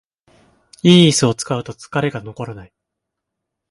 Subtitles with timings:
[0.81, 2.73] 良いイスを使うと疲れが残らない